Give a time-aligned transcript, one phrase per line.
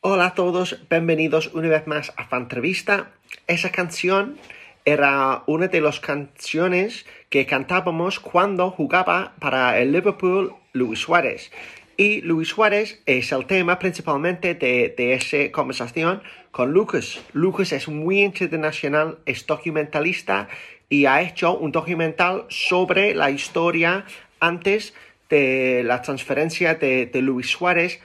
[0.00, 3.12] Hola a todos, bienvenidos una vez más a Fantrevista.
[3.46, 4.38] Esa canción
[4.84, 11.52] era una de las canciones que cantábamos cuando jugaba para el Liverpool Luis Suárez.
[11.96, 17.20] Y Luis Suárez es el tema principalmente de, de esa conversación con Lucas.
[17.32, 20.48] Lucas es muy internacional, es documentalista
[20.92, 24.04] y ha hecho un documental sobre la historia
[24.40, 24.92] antes
[25.30, 27.98] de la transferencia de, Luis Suárez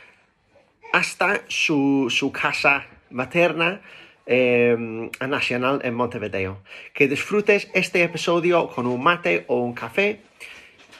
[0.94, 3.82] hasta su, su casa materna
[4.26, 6.64] eh, nacional en Montevideo.
[6.94, 10.22] Que disfrutes este episodio con un mate o un café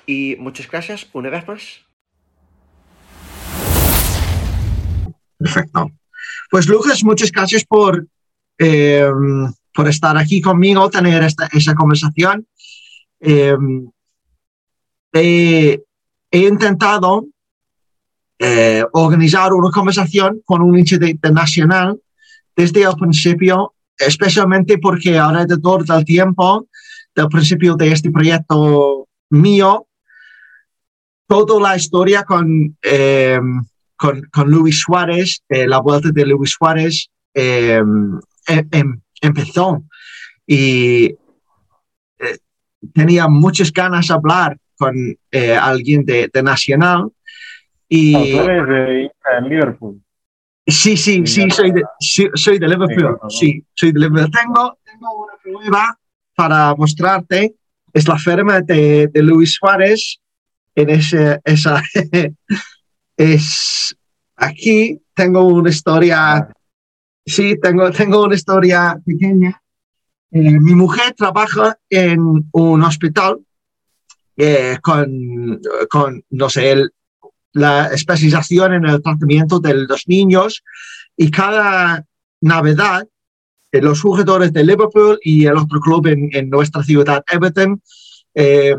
[0.06, 1.86] y muchas gracias una vez más.
[5.38, 5.90] Perfecto.
[6.50, 8.06] Pues Lucas, muchas gracias por,
[8.60, 9.10] eh,
[9.78, 12.48] por estar aquí conmigo, tener esta, esa conversación.
[13.20, 13.56] Eh,
[15.14, 15.84] he,
[16.32, 17.28] he intentado
[18.40, 22.00] eh, organizar una conversación con un hincha de, de Nacional
[22.56, 26.68] desde el principio, especialmente porque alrededor del tiempo,
[27.16, 29.86] del principio de este proyecto mío,
[31.28, 33.40] toda la historia con, eh,
[33.96, 37.80] con, con, Luis Suárez, eh, la vuelta de Luis Suárez, eh,
[38.72, 39.84] em, empezó
[40.46, 41.16] y
[42.94, 44.96] tenía muchas ganas de hablar con
[45.62, 47.10] alguien de, de Nacional.
[47.90, 50.02] Y, tú eres de, de Liverpool.
[50.68, 53.18] Sí, sí, sí, soy de, sí, soy de Liverpool.
[53.30, 54.32] Sí, soy de Liverpool.
[54.32, 56.00] Tengo, tengo una prueba
[56.36, 57.56] para mostrarte.
[57.94, 60.20] Es la firma de, de Luis Suárez.
[60.76, 61.82] En ese, esa,
[63.18, 63.98] es
[64.36, 66.50] aquí tengo una historia.
[67.28, 69.62] Sí, tengo, tengo una historia pequeña.
[70.32, 73.40] Eh, mi mujer trabaja en un hospital
[74.38, 75.60] eh, con,
[75.90, 76.92] con, no sé, el,
[77.52, 80.64] la especialización en el tratamiento de los niños
[81.18, 82.06] y cada
[82.40, 83.06] Navidad
[83.74, 87.82] eh, los jugadores de Liverpool y el otro club en, en nuestra ciudad, Everton,
[88.34, 88.76] eh,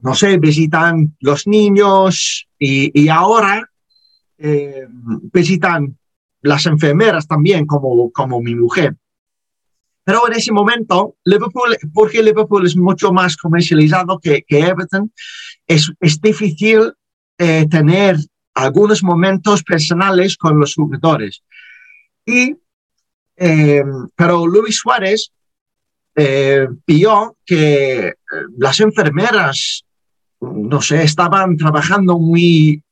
[0.00, 3.68] no sé, visitan los niños y, y ahora
[4.38, 4.86] eh,
[5.32, 5.97] visitan
[6.42, 8.96] las enfermeras también, como, como mi mujer.
[10.04, 15.12] Pero en ese momento, Liverpool, porque Liverpool es mucho más comercializado que, que Everton,
[15.66, 16.94] es, es difícil
[17.36, 18.16] eh, tener
[18.54, 21.42] algunos momentos personales con los jugadores.
[22.24, 22.56] Y,
[23.36, 23.84] eh,
[24.16, 25.30] pero Luis Suárez
[26.16, 28.14] eh, vio que
[28.56, 29.84] las enfermeras,
[30.40, 32.82] no sé, estaban trabajando muy,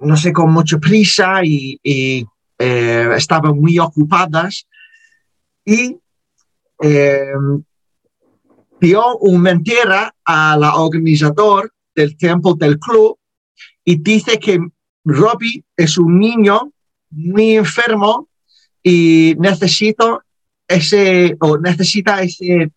[0.00, 2.26] no sé, con mucha prisa y, y
[2.58, 4.66] estaban muy ocupadas.
[5.64, 5.96] Y
[8.80, 13.18] dio un mentira a la organizador del tiempo del club
[13.84, 14.58] y dice que
[15.04, 16.72] Robbie es un niño
[17.10, 18.28] muy enfermo
[18.82, 20.22] y necesito
[20.66, 22.70] ese o necesita ese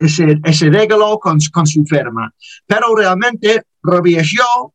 [0.00, 2.34] ese, ese regalo con, con su firma.
[2.66, 4.72] Pero realmente Robbie es yo,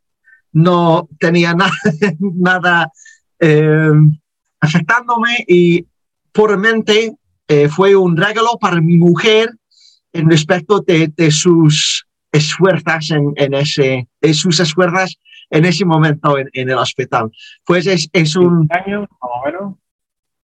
[0.55, 1.71] no tenía nada,
[2.19, 2.91] nada
[3.39, 3.91] eh,
[4.61, 5.85] afectándome y
[6.31, 7.15] puramente
[7.47, 9.49] eh, fue un regalo para mi mujer
[10.13, 16.37] en respecto de, de sus esfuerzos en, en, ese, de sus esfuerzos en ese momento
[16.37, 17.29] en, en el hospital.
[17.65, 18.61] Pues es, es un...
[18.61, 19.75] ¿En qué año, más o menos?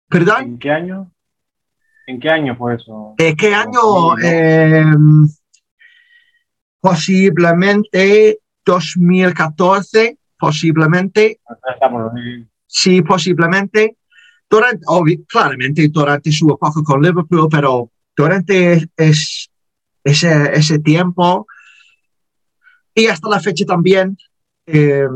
[0.08, 0.42] ¿Perdón?
[0.42, 1.12] ¿En qué año?
[2.06, 3.14] ¿En qué año fue eso?
[3.18, 4.18] ¿En qué año?
[4.18, 4.84] Eh,
[6.80, 11.40] posiblemente 2014, posiblemente.
[12.66, 13.96] Sí, posiblemente.
[14.48, 19.50] Durante, obvio, claramente durante su época con Liverpool, pero durante es,
[20.02, 21.46] ese, ese tiempo
[22.94, 24.16] y hasta la fecha también
[24.66, 25.06] eh,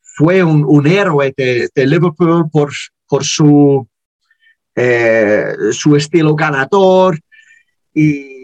[0.00, 2.70] fue un, un héroe de, de, Liverpool por,
[3.08, 3.86] por su,
[4.74, 7.18] eh, su estilo ganador
[7.94, 8.41] y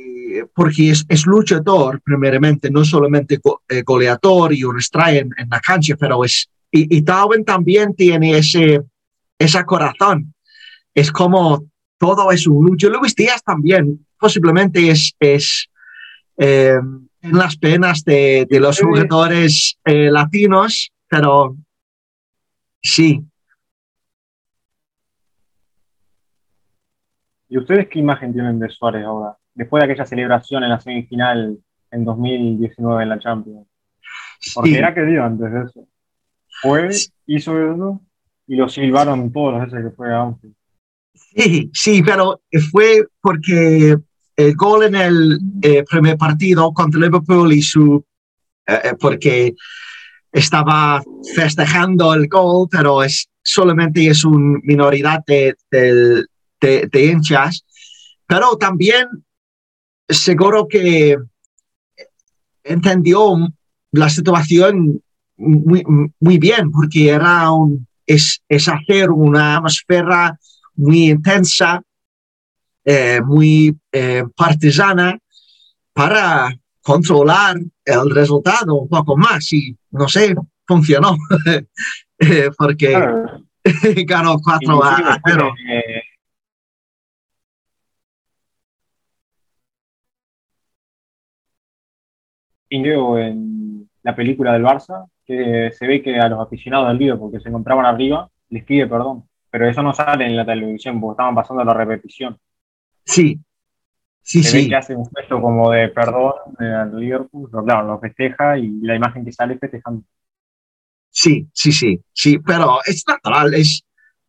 [0.55, 5.49] porque es, es, luchador primeramente, no solamente go, eh, goleador y un estrella en, en,
[5.49, 8.83] la cancha, pero es, y, y Darwin también tiene ese,
[9.39, 10.35] ese corazón.
[10.95, 11.67] Es como
[11.99, 12.89] todo es un lucho.
[12.91, 15.69] Luis Díaz también posiblemente es, es
[16.37, 16.79] eh,
[17.21, 21.57] en las penas de, de los jugadores eh, latinos, pero
[22.83, 23.25] sí.
[27.49, 29.38] ¿Y ustedes qué imagen tienen de Suárez ahora?
[29.59, 31.59] Después de aquella celebración en la semifinal
[31.91, 33.67] en 2019 en la Champions.
[34.55, 34.77] Porque sí.
[34.77, 35.89] era querido antes de eso.
[36.63, 36.91] Fue,
[37.27, 38.01] hizo eso
[38.47, 40.55] y lo silbaron todas las veces que fue a Anfield.
[41.13, 42.41] Sí, sí, pero
[42.71, 43.97] fue porque
[44.37, 48.05] el gol en el eh, primer partido contra Liverpool y su,
[48.65, 49.55] eh, eh, porque
[50.31, 51.03] estaba
[51.35, 55.57] festejando el gol, pero es solamente es una minoridad de,
[56.61, 57.65] de, hinchas,
[58.25, 59.09] pero también
[60.09, 61.17] seguro que
[62.65, 63.37] entendió
[63.93, 65.03] la situación
[65.37, 65.85] muy,
[66.21, 70.39] muy bien, porque era un, es, es hacer una atmósfera
[70.75, 71.83] muy intensa,
[72.85, 75.19] eh, muy eh, partisana,
[75.93, 80.35] para controlar el resultado un poco más y no sé,
[80.67, 81.17] funcionó,
[82.19, 82.93] eh, porque
[84.07, 85.55] ganó 4 a 0.
[92.71, 97.43] En la película del Barça, que se ve que a los aficionados del Liverpool porque
[97.43, 101.35] se encontraban arriba, les pide perdón pero eso no sale en la televisión porque estaban
[101.35, 102.39] pasando la repetición.
[103.05, 103.41] Sí,
[104.21, 104.63] sí, Se sí.
[104.63, 108.81] Ve que hace un gesto como de perdón al Liverpool, pero claro, lo festeja y
[108.81, 110.03] la imagen que sale festejando.
[111.11, 113.83] Sí, sí, sí, sí, pero es natural, es,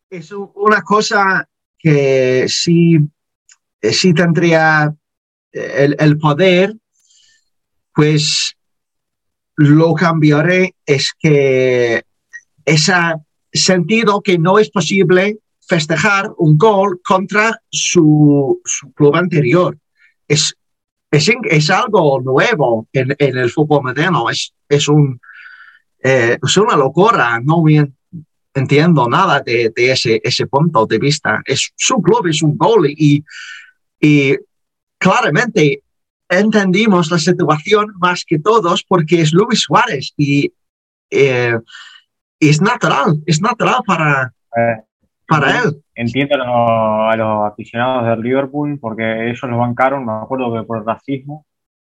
[0.08, 1.46] es una cosa
[1.78, 2.98] que sí,
[3.80, 4.92] eh, sí tendría
[5.52, 6.74] el, el poder,
[7.94, 8.56] pues
[9.56, 12.02] lo cambiaré, es que
[12.64, 13.20] esa
[13.52, 19.76] sentido que no es posible festejar un gol contra su, su club anterior.
[20.26, 20.54] Es,
[21.10, 25.20] es, es, algo nuevo en, en, el fútbol moderno, es, es, un,
[26.02, 27.96] eh, es una locura, no bien
[28.54, 31.40] entiendo nada de, de, ese, ese punto de vista.
[31.44, 33.24] Es, su club es un gol y,
[34.00, 34.36] y
[34.98, 35.82] claramente
[36.30, 40.52] entendimos la situación más que todos porque es Luis Suárez y
[41.10, 41.58] eh,
[42.38, 44.82] es natural, es natural para, eh,
[45.26, 45.82] para él.
[45.94, 51.44] Entiendo a los, aficionados del Liverpool porque ellos lo bancaron, me acuerdo que por racismo,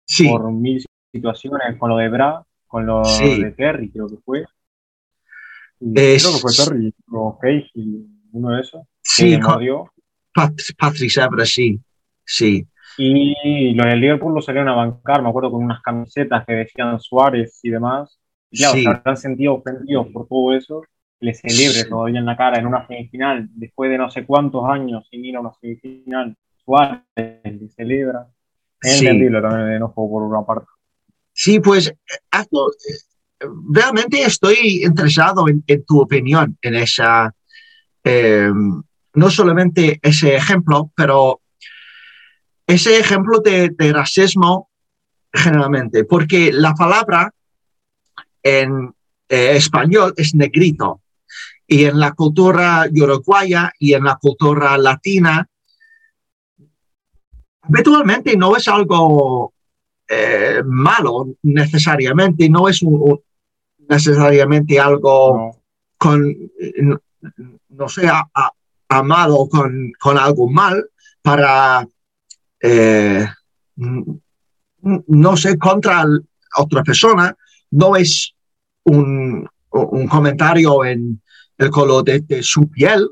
[0.06, 0.29] sí.
[0.29, 0.82] por mil
[1.12, 3.43] situaciones, con lo de Bra, con lo Sí.
[3.43, 4.44] de Terry, creo que fue.
[5.81, 9.88] Es- Creo que fue Terry o Casey, uno de esos, que Sí, le con-.
[10.32, 11.81] Pat- Patrick Ebra, sí,
[12.25, 12.67] sí.
[13.00, 16.99] Y los del Liverpool lo salieron a bancar, me acuerdo con unas camisetas que decían
[17.00, 18.19] Suárez y demás.
[18.50, 18.83] Y claro, Sí.
[18.83, 20.83] se habrán sentido ofendidos por todo eso.
[21.21, 21.89] Le celebre Sí.
[21.89, 25.37] todavía en la cara en una semifinal, después de no sé cuántos años sin ir
[25.37, 26.37] a una semifinal.
[26.65, 27.05] Suárez
[27.45, 28.27] le celebra.
[28.81, 29.06] Es Sí.
[29.06, 30.67] entendible también el enojo por una parte.
[31.33, 31.93] Sí, pues
[32.33, 37.33] Arthur, eh, realmente estoy interesado en, en tu opinión en esa,
[38.03, 38.51] eh,
[39.15, 41.41] no solamente ese ejemplo, pero
[42.69, 44.70] ese ejemplo de, de racismo
[45.32, 47.32] generalmente, porque la palabra
[48.43, 48.94] en
[49.29, 51.00] eh, español es negrito
[51.67, 55.49] y en la cultura uruguaya y en la cultura latina
[57.62, 59.53] habitualmente no es algo
[60.09, 63.20] eh, malo necesariamente, no es un, un-
[63.88, 65.62] necesariamente algo No,
[65.97, 66.37] con,
[66.82, 67.00] no,
[67.70, 68.53] no sé, a- a-
[68.91, 70.88] amado con, con algo mal
[71.23, 71.87] para,
[72.60, 73.26] eh,
[73.76, 76.05] no sé, contra
[76.56, 77.34] otra persona,
[77.70, 78.34] no es
[78.84, 81.20] un, un comentario en
[81.58, 83.08] el color de, su piel,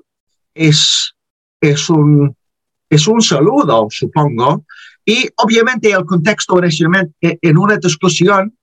[0.54, 1.12] es,
[1.60, 2.34] es, un,
[2.88, 4.65] es un saludo, supongo,
[5.05, 8.56] y obviamente el contexto en, en una discusión,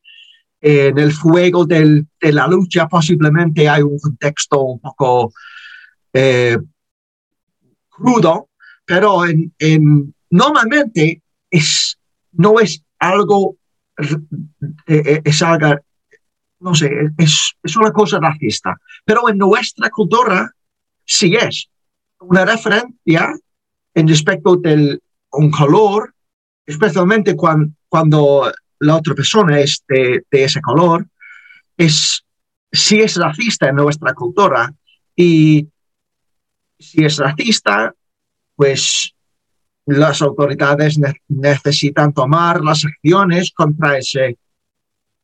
[0.59, 5.33] en el fuego de la lucha, posiblemente hay un contexto un poco
[6.13, 6.57] eh,
[7.89, 8.49] crudo,
[8.85, 11.21] pero en, en- normalmente
[11.51, 11.97] es,
[12.31, 13.55] no es algo,
[14.87, 15.75] eh, eh, es algo,
[16.59, 18.75] no sé, es, es una cosa racista,
[19.05, 20.49] pero en nuestra cultura
[21.05, 21.67] sí es.
[22.19, 23.35] Una referencia
[23.93, 24.99] en respecto de
[25.31, 26.13] un color,
[26.65, 31.05] especialmente cuan- cuando la otra persona es de, ese color,
[31.77, 32.23] es,
[32.71, 34.73] sí es racista en nuestra cultura.
[35.15, 35.67] Y
[36.79, 37.93] si es racista,
[38.55, 39.12] pues
[39.85, 44.37] las autoridades ne- necesitan tomar las acciones contra ese,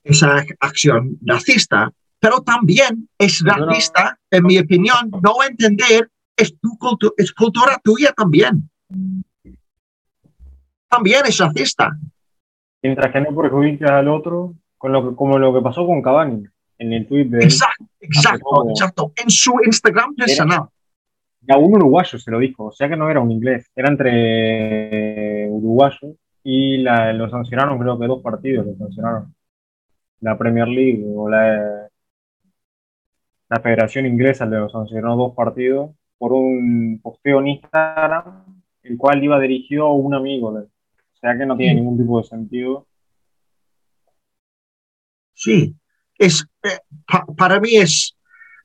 [0.03, 1.91] esa acción racista.
[2.19, 8.11] Pero también es racista, en mi opinión, no entender es tu cultu- es cultura tuya
[8.15, 8.69] también.
[10.89, 11.91] También es racista.
[12.81, 16.43] Mientras que no perjudicas al otro, con lo que, como lo que pasó con Cavani
[16.77, 19.13] en el tweet de Exacto, exacto, exacto.
[19.15, 20.63] En su Instagram personal.
[21.49, 23.89] Y a un uruguayo se lo dijo, o sea que no era un inglés, era
[23.89, 29.33] entre uruguayos y la, lo sancionaron, creo que dos partidos lo sancionaron.
[30.19, 31.89] La Premier League o la,
[33.49, 35.89] la Federación Inglesa le sancionó dos partidos
[36.19, 40.49] por un posteo en Instagram, el cual iba dirigido a un amigo.
[40.49, 40.67] O
[41.19, 42.85] sea que no tiene ningún tipo de sentido.
[45.33, 45.75] Sí,
[46.15, 46.77] es, eh,
[47.35, 48.15] para mí es,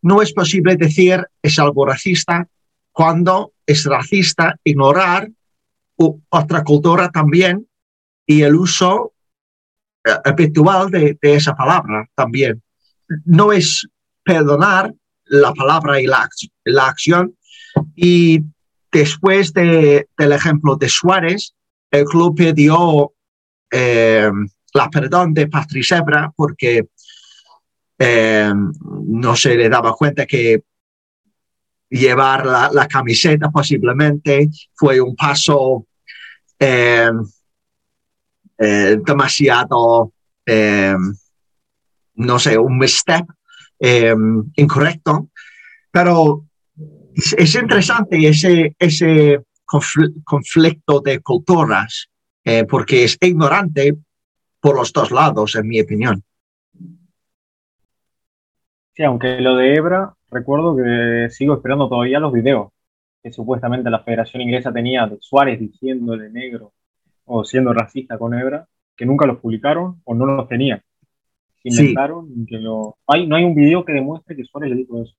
[0.02, 2.46] no es posible decir es algo racista
[2.94, 5.28] cuando es racista ignorar
[6.28, 7.66] otra cultura también
[8.24, 9.12] y el uso
[10.04, 12.62] eh, habitual de, esa palabra también.
[13.24, 13.86] No es
[14.22, 16.28] perdonar la palabra y la,
[16.64, 17.36] la acción.
[17.96, 18.42] Y
[18.92, 21.52] después de, del ejemplo de Suárez,
[21.90, 23.12] el club pidió
[23.72, 24.30] eh,
[24.72, 26.86] la perdón de Patricebra porque
[27.98, 30.62] eh, no se le daba cuenta que
[31.88, 35.86] llevar la, camiseta posiblemente fue un paso
[36.58, 37.10] eh,
[38.58, 40.12] eh, demasiado,
[40.46, 40.94] eh,
[42.14, 43.26] no sé, un misstep
[44.56, 45.28] incorrecto,
[45.90, 46.46] pero
[47.14, 49.40] es, interesante ese, ese
[50.24, 52.08] conflicto de culturas
[52.68, 53.96] porque es ignorante
[54.60, 56.24] por los dos lados, en mi opinión.
[58.94, 62.68] Sí, aunque lo de Ebra recuerdo que sigo esperando todavía los videos
[63.22, 66.74] que supuestamente la Federación Inglesa tenía de Suárez diciéndole negro
[67.24, 70.82] o siendo racista con Ebra, que nunca los publicaron o no los tenían.
[71.62, 72.98] Inventaron que lo...
[73.06, 75.14] Hay, no hay un video que demuestre que Suárez le dijo eso.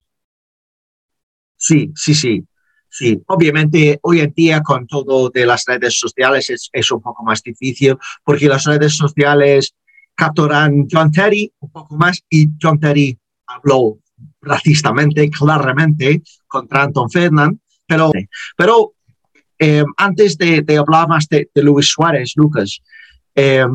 [1.56, 2.46] Sí, sí, sí.
[2.88, 7.24] Sí, obviamente hoy en día con todo de las redes sociales es, es un poco
[7.24, 9.76] más difícil porque las redes sociales
[10.14, 13.18] capturan John Terry un poco más y John Terry
[13.48, 13.98] habló
[14.46, 18.12] racistamente, claramente, contra Anton Ferdinand, pero,
[18.58, 18.94] pero
[19.60, 22.82] eh, antes de, hablar más de, Luis Suárez, Lucas,
[23.36, 23.66] eh,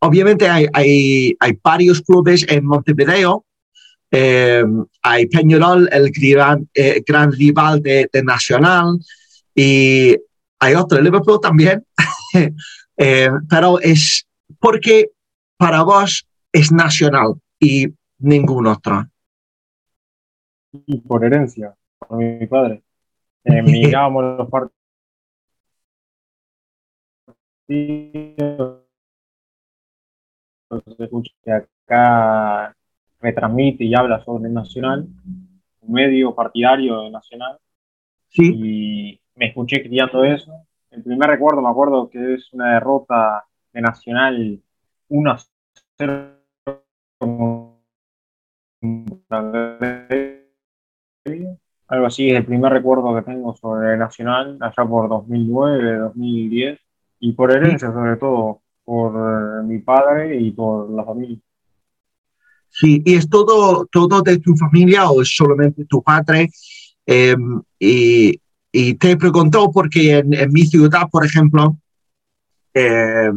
[0.00, 3.44] obviamente hay, hay, hay, varios clubes en Montevideo.
[4.12, 4.64] Eh,
[5.02, 6.68] hay Peñarol, el gran,
[7.06, 8.98] gran rival de, Nacional,
[9.54, 10.16] y
[10.58, 11.84] hay otro, Liverpool también.
[13.48, 14.26] pero es
[14.58, 15.10] porque
[15.56, 17.86] para vos es nacional y
[18.18, 19.09] ningún otro
[20.72, 22.82] y por herencia, por mi padre.
[23.44, 24.80] Eh, mirábamos los partidos
[31.42, 32.74] que acá
[33.20, 35.06] retransmite y habla sobre el Nacional,
[35.80, 37.58] un medio partidario de Nacional,
[38.28, 38.52] sí.
[38.54, 40.66] y me escuché criando eso.
[40.90, 44.60] El primer recuerdo, me acuerdo que es una derrota de Nacional
[45.08, 45.36] 1
[45.98, 46.40] 0
[51.90, 56.78] algo así es el primer recuerdo que tengo sobre Nacional, allá por 2009, 2010,
[57.18, 61.36] y por herencia sobre todo, por eh, mi padre y por la familia.
[62.68, 66.48] Sí, ¿y es todo, todo de tu familia o es solamente tu padre?
[67.04, 71.76] Em, y, y, te preguntó porque en, en, mi ciudad, por ejemplo,
[72.72, 73.32] eh,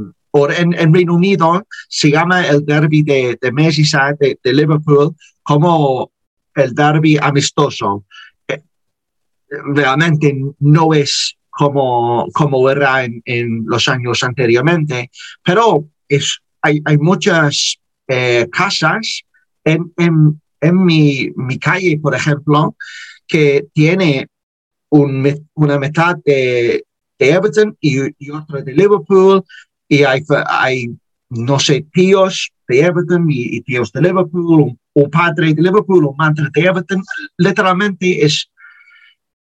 [0.59, 6.11] en, en, Reino Unido se llama el derby de, de Merseyside, de, de Liverpool, como
[6.55, 8.05] el derby amistoso.
[9.73, 15.11] Realmente no es como, como era en, los años anteriormente,
[15.43, 19.21] pero es, hay, hay muchas eh, casas
[19.63, 22.75] en, en, en mi, mi, calle, por ejemplo,
[23.27, 24.27] que tiene
[24.89, 26.83] un, una mitad de,
[27.19, 29.43] de Everton y, y, otra de Liverpool,
[29.87, 30.87] y hay, hay,
[31.29, 36.45] no sé, tíos de Everton y, tíos de Liverpool, o padre de Liverpool o madre
[36.53, 37.03] de Everton,
[37.37, 38.49] literalmente es,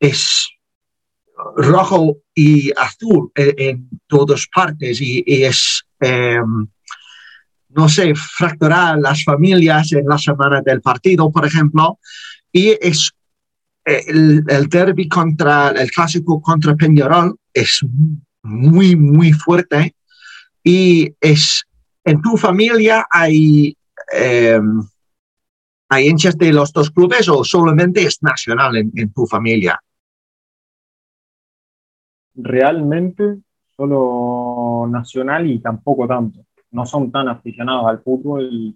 [0.04, 0.50] es
[1.56, 6.68] rojo y azul en, todas partes y, es, em,
[7.70, 12.00] no sé, fracturar las familias en la semana del partido, por ejemplo,
[12.52, 13.12] y es
[13.86, 17.80] el, el derby contra el clásico contra Peñarol es
[18.42, 19.96] muy, muy fuerte
[20.64, 21.64] y es
[22.04, 23.78] en tu familia hay
[24.14, 24.60] eh,
[25.94, 29.80] ¿Hay hinchas de los dos clubes o solamente es nacional en, tu familia?
[32.36, 33.38] Realmente
[33.76, 36.42] solo nacional y tampoco tanto.
[36.72, 38.76] No son tan aficionados al fútbol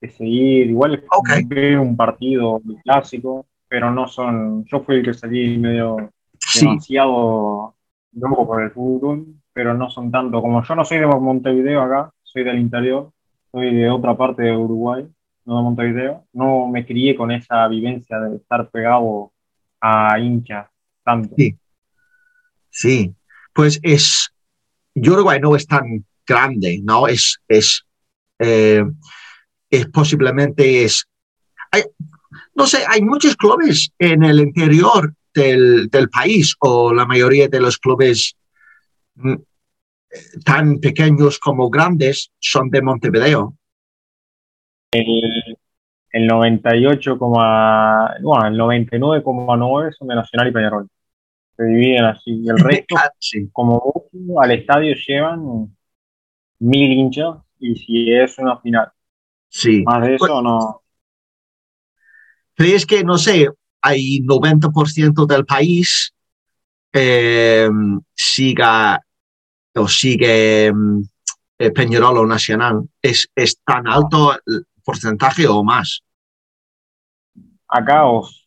[0.00, 0.70] que seguir.
[0.70, 1.74] Igual okay.
[1.74, 4.64] un partido clásico, pero no son.
[4.66, 5.96] Yo fui el que salí medio
[6.54, 7.74] demasiado
[8.12, 10.40] loco por el fútbol, pero no son tanto.
[10.40, 13.10] Como yo no soy de Montevideo acá, soy del interior,
[13.50, 15.08] soy de otra parte de Uruguay
[15.48, 19.32] no de Montevideo, no me crié con esa vivencia de estar pegado
[19.80, 20.68] a hinchas
[21.02, 21.34] tanto.
[21.36, 21.56] Sí,
[22.78, 23.14] sí.
[23.52, 24.30] pues es,
[24.94, 27.08] Uruguay no es tan grande, ¿no?
[27.08, 27.84] Es, es,
[28.38, 28.84] eh,
[29.70, 31.08] es posiblemente es,
[31.70, 31.82] hay,
[32.54, 37.60] no sé, hay muchos clubes en el interior del, del país o la mayoría de
[37.60, 38.36] los clubes
[39.16, 39.34] mm,
[40.44, 43.54] tan pequeños como grandes son de Montevideo.
[44.92, 45.58] El,
[46.12, 50.88] el 98, bueno, el 99,9 son de Nacional y Peñarol.
[51.58, 52.30] Se dividen así.
[52.30, 52.96] Y el resto,
[53.52, 55.76] como mucho, al estadio llevan
[56.60, 58.92] mil hinchas y si es una final.
[59.48, 59.82] Sí.
[59.82, 60.82] Más de eso pues, no.
[62.54, 63.48] ¿Crees que, no sé,
[63.82, 66.14] hay 90% del país
[66.92, 67.68] eh,
[68.14, 69.00] siga
[69.74, 70.72] o sigue
[71.58, 72.88] eh, Peñarol o Nacional?
[73.02, 76.02] ¿Es, ¿Es tan alto el porcentaje o más?
[77.68, 78.37] Acá os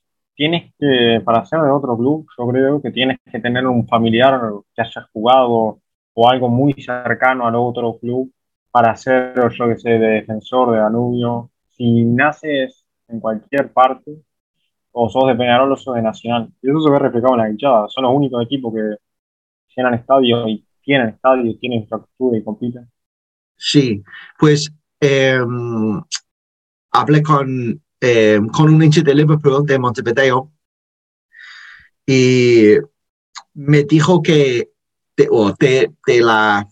[0.41, 4.41] tienes que, para ser de otro club, yo creo que tienes que tener un familiar
[4.73, 5.79] que haya jugado
[6.13, 8.33] o algo muy cercano al otro club
[8.71, 11.51] para ser, yo que sé, de defensor de Danubio.
[11.69, 14.23] Si naces en cualquier parte,
[14.91, 16.49] o sos de Peñarol o sos de Nacional.
[16.59, 17.87] Y eso se ve reflejado en la hinchada.
[17.87, 18.95] Son los únicos equipos que
[19.75, 22.89] llenan estadios y tienen estadios, tienen infraestructura y compiten.
[23.55, 24.03] Sí,
[24.39, 26.01] pues em,
[26.93, 30.51] hablé con, em, con un hincha de Liverpool de Montevideo
[32.05, 32.75] y
[33.53, 34.71] me dijo que
[35.15, 36.67] de, la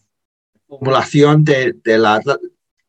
[0.68, 2.22] formulación de, la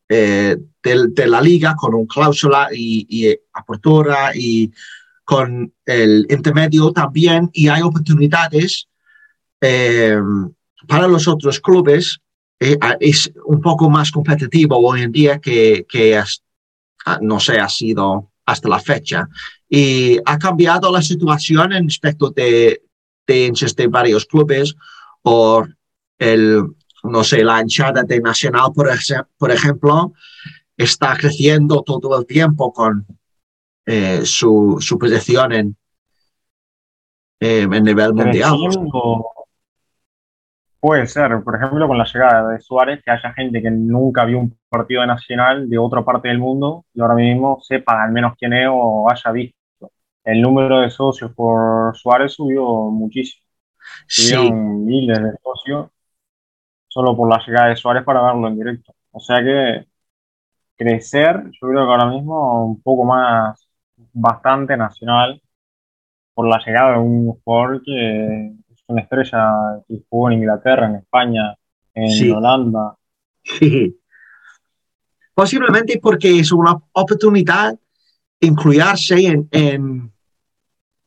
[0.09, 4.73] eh, de, la liga con un cláusula y, y, apertura y
[5.25, 8.89] con el intermedio también y hay oportunidades
[9.61, 10.19] eh,
[10.89, 12.21] para los otros clubes.
[12.59, 16.21] Eh, es un poco más competitivo hoy en día que, que
[17.21, 19.29] no sé, ha sido hasta la fecha.
[19.69, 22.83] Y ha cambiado la situación en respecto de,
[23.27, 24.75] de de varios clubes
[25.23, 25.65] o
[26.19, 26.65] el,
[27.05, 28.91] no sé, la hinchada de Nacional, por,
[29.39, 30.13] por ejemplo,
[30.77, 33.07] está creciendo todo el tiempo con
[33.87, 35.77] eh, su, su posición en,
[37.41, 38.57] eh, en nivel mundial.
[40.81, 44.39] Puede ser, por ejemplo, con la llegada de Suárez, que haya gente que nunca vio
[44.39, 48.55] un partido Nacional de otra parte del mundo y ahora mismo sepa al menos quién
[48.55, 49.57] es o haya visto.
[50.25, 53.45] El número de socios por Suárez subió muchísimo.
[54.07, 54.37] Sí.
[54.53, 55.91] miles de socios
[56.89, 58.95] solo por la llegada de Suárez para verlo en directo.
[59.13, 59.87] O sea que
[60.77, 63.69] crecer, yo creo que ahora mismo un poco más
[64.13, 65.41] bastante nacional
[66.35, 68.55] por la llegada de un jugador que
[68.91, 71.57] una estrella que jugó en Inglaterra, en España,
[71.95, 72.97] en Holanda.
[73.43, 73.97] Sí.
[75.35, 77.79] Posiblemente porque es una oportunidad
[78.41, 80.13] incluirse en, en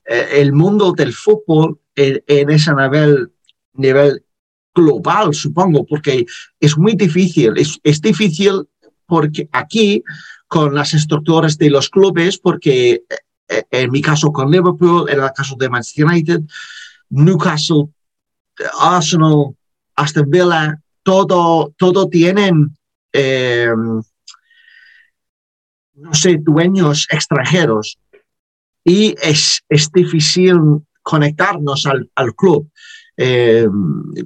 [0.06, 3.32] eh, el mundo del fútbol en, ese nivel,
[3.74, 4.24] nivel
[4.74, 6.26] global, supongo, porque
[6.60, 7.54] es muy difícil.
[7.58, 8.67] Es, es difícil
[9.06, 10.04] porque aquí
[10.48, 13.04] con las estructuras de los clubes, porque eh,
[13.50, 16.41] eh, en mi caso con Liverpool, en el caso de Manchester United,
[17.13, 17.89] Newcastle,
[18.80, 19.56] Arsenal,
[19.95, 22.76] Aston Villa, todo, todo tienen,
[23.12, 23.69] eh,
[25.95, 27.97] no sé, dueños extranjeros.
[28.84, 30.60] Y es, es difícil
[31.02, 32.69] conectarnos al, al club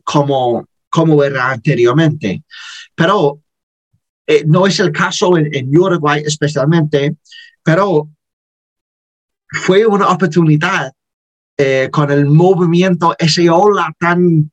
[0.03, 2.43] como, como era anteriormente.
[2.95, 3.41] Pero
[4.29, 7.15] eh, no es el caso en, Uruguay especialmente,
[7.63, 8.09] pero
[9.47, 10.91] fue una oportunidad
[11.57, 14.51] eh, con el movimiento, ese ola tan,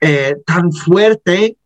[0.00, 1.56] eh, tan fuerte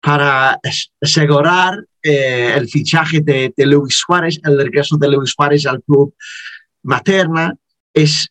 [0.00, 0.58] para
[1.00, 6.14] asegurar el fichaje de, Luis Suárez, el regreso de Luis Suárez al club
[6.84, 7.54] materna.
[7.92, 8.28] Es,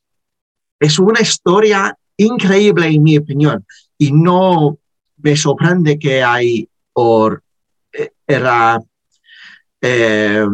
[0.79, 3.65] es una historia increíble en mi opinión
[3.97, 4.79] y no
[5.17, 7.35] me sorprende que hay o
[7.91, 8.79] eh, era
[9.81, 10.45] eh,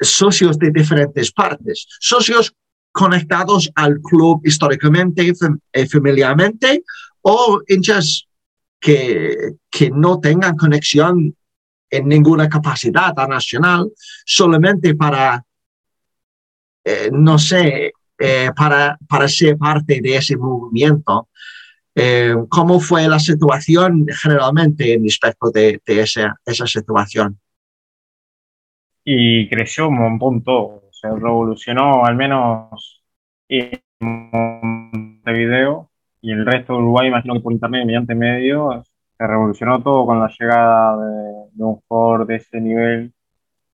[0.00, 2.54] socios de diferentes partes, socios
[2.96, 5.32] conectados al club históricamente,
[5.72, 6.82] eh, familiarmente,
[7.20, 8.26] o hinchas
[8.80, 11.36] que, que no tengan conexión
[11.90, 13.90] en ninguna capacidad nacional,
[14.24, 15.44] solamente para,
[17.12, 17.92] no sé,
[18.56, 21.28] para, para ser parte de ese movimiento.
[21.98, 27.40] Eh, ¿Cómo fue la situación generalmente en respecto de, esa, esa, situación?
[29.02, 33.02] Y creció un montón todo, se revolucionó al menos
[33.48, 35.90] en Montevideo
[36.22, 40.20] y el resto de Uruguay, imagino que por internet, mediante medios, se revolucionó todo con
[40.20, 43.12] la llegada de, un jugador de ese nivel,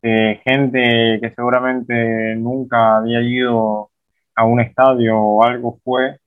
[0.02, 3.90] de gente que seguramente nunca había ido
[4.34, 6.18] a un estadio o algo fue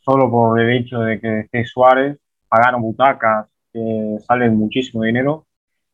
[0.00, 5.46] solo por el hecho de que esté Suárez, pagaron butacas que salen muchísimo dinero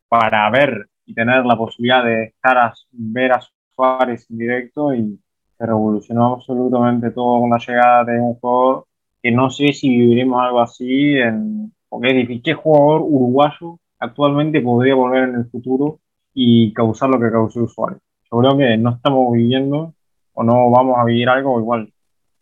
[0.09, 3.41] para ver y tener la posibilidad de estar a ver a
[3.75, 5.19] Suárez en directo y
[5.57, 8.85] se revolucionó absolutamente todo con la llegada de un jugador
[9.21, 12.43] que no sé si viviremos algo así, en, porque es difícil.
[12.43, 15.99] ¿Qué jugador uruguayo actualmente podría volver en el futuro
[16.33, 17.99] y causar lo que causó Suárez?
[18.31, 19.93] Yo creo que no estamos viviendo
[20.33, 21.91] o no vamos a vivir algo igual.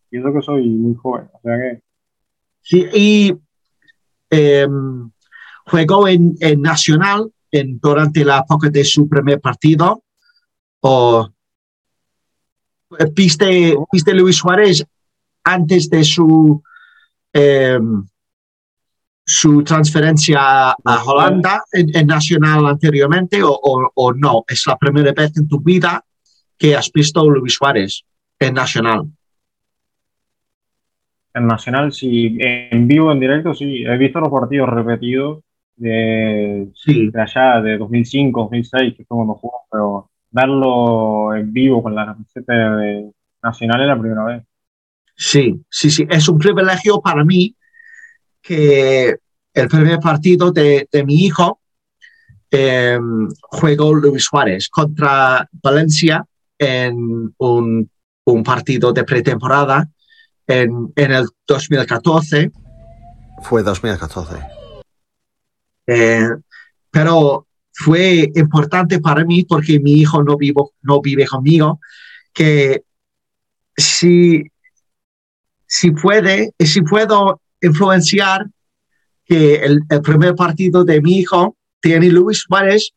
[0.10, 1.82] Pienso que soy muy joven, o sea que...
[2.62, 3.34] Sí, y
[5.66, 10.04] juego en, en Nacional en, durante la época de su primer partido
[10.86, 11.30] o
[13.14, 14.86] viste, viste Luis Suárez
[15.44, 16.62] antes de su
[17.32, 18.06] em,
[19.26, 23.58] su transferencia a Holanda en, Nacional anteriormente o,
[23.96, 24.44] o, no?
[24.48, 26.04] ¿Es la primera vez en tu vida
[26.58, 28.04] que has visto Luis Suárez
[28.38, 29.06] en Nacional?
[31.34, 32.38] En Nacional, sí.
[32.40, 33.84] En vivo, en directo, sí.
[33.86, 35.44] He visto los partidos repetidos
[35.78, 41.96] de, de allá, de 2005, 2006, que fue cuando jugó, pero verlo en vivo con
[41.96, 44.44] la camiseta de Nacional es la primera vez.
[45.16, 46.08] Sí, sí, sí.
[46.10, 47.56] Es un privilegio para mí
[48.42, 49.16] que
[49.54, 51.60] el primer partido de, de mi hijo
[52.50, 53.00] eh,
[53.42, 56.26] juego Luis Suárez contra Valencia
[56.58, 57.90] en un,
[58.26, 59.90] un partido de pretemporada
[60.48, 62.52] en, en, el 2014.
[63.42, 64.36] Fue 2014.
[65.88, 66.30] Eh,
[66.90, 71.80] pero fue importante para mí porque mi hijo no, vivo, no vive conmigo,
[72.32, 72.84] que
[73.76, 74.44] si,
[75.66, 78.46] si puede, si puedo influenciar
[79.26, 82.92] que el, primer partido de mi hijo tiene Luis Suárez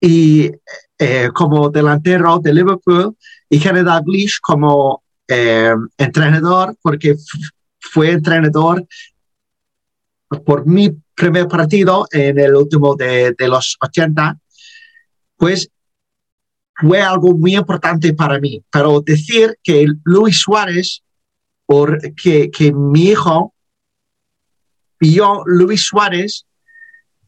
[0.00, 0.50] y
[0.98, 3.16] eh, como delantero de Liverpool
[3.48, 7.16] y General Blish como eh, entrenador, porque
[7.80, 8.86] fue entrenador
[10.44, 14.38] por mi primer partido en el último de, de los 80,
[15.36, 15.70] pues
[16.74, 18.62] fue algo muy importante para mí.
[18.70, 21.02] Pero decir que Luis Suárez,
[22.22, 23.54] que, que mi hijo
[25.00, 26.46] vio Luis Suárez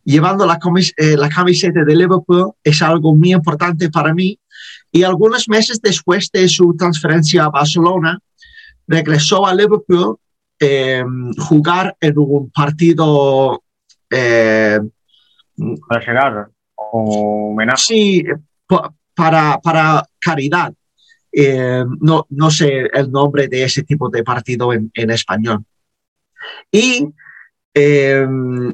[0.05, 0.59] llevando la,
[0.96, 4.38] eh, la camiseta de Liverpool es algo muy importante para mí.
[4.90, 8.18] Y algunos meses después de su transferencia a Barcelona,
[8.87, 10.16] regresó a Liverpool
[10.61, 11.05] eh,
[11.38, 13.62] jugar en un partido
[14.11, 14.81] eh,
[15.88, 17.83] para llegar o homenaje.
[17.83, 18.25] Sí,
[19.14, 20.73] para, para caridad.
[21.31, 25.64] Eh, no, no sé el nombre de ese tipo de partido en, en español.
[26.71, 27.07] Y
[27.75, 28.27] eh,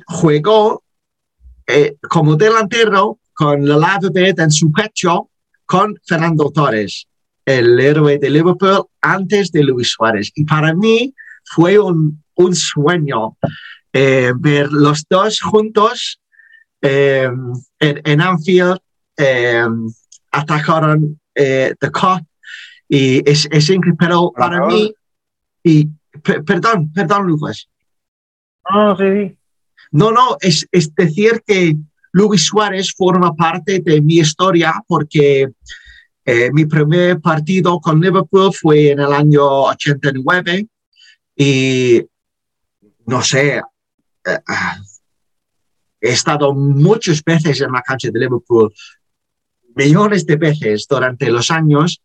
[0.06, 0.82] jugó
[1.66, 5.30] eh, como delantero con la Lave en su pecho
[5.66, 7.06] con Fernando Torres,
[7.44, 10.30] el héroe de Liverpool antes de Luis Suárez.
[10.34, 13.36] Y para mí fue un, un sueño
[13.94, 16.20] eh, ver los dos juntos
[16.82, 17.30] eh,
[17.78, 18.78] en, en, Anfield,
[19.16, 19.64] eh,
[20.30, 22.26] atacaron The Cup
[22.88, 24.92] y es, es increíble, pero para mí,
[25.62, 25.88] y
[26.22, 27.68] perdón, perdón, Lucas.
[28.70, 29.36] No, sí.
[29.90, 31.76] No, no, es, es decir que
[32.12, 35.48] Luis Suárez forma parte de mi historia porque
[36.24, 40.66] eh, mi primer partido con Liverpool fue en el año 89
[41.36, 42.02] y
[43.06, 43.62] no sé, eh,
[46.00, 48.72] he estado muchas veces en la cancha de Liverpool,
[49.74, 52.02] millones de veces durante los años,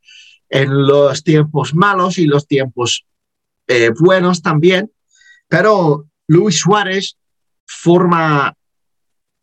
[0.50, 3.06] en los tiempos malos y los tiempos
[3.68, 4.92] eh, buenos también,
[5.48, 7.18] pero Luis Suárez
[7.66, 8.54] forma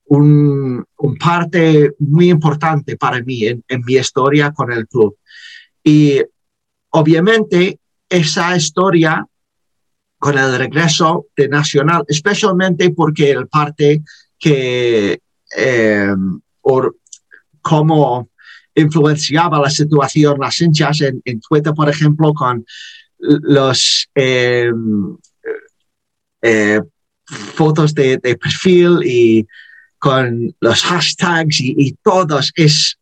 [0.06, 0.84] un,
[1.18, 5.16] parte muy importante para mí en, mi historia con el club.
[5.82, 6.22] Y
[6.90, 9.26] obviamente esa historia
[10.26, 14.02] con el regreso de Nacional, especialmente porque el parte
[14.36, 15.20] que,
[15.56, 16.14] eh,
[16.60, 16.96] por
[17.62, 18.28] cómo
[18.74, 22.66] influenciaba la situación las hinchas en, en Twitter, por ejemplo, con
[23.18, 24.72] los eh,
[26.42, 26.80] eh,
[27.54, 29.46] fotos de, de, perfil y
[29.96, 32.98] con los hashtags y, y todos es,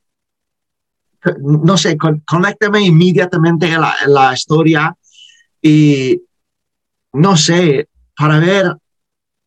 [1.40, 4.94] no sé, con, conéctame inmediatamente la, la historia
[5.62, 6.20] y
[7.14, 8.76] no sé, para ver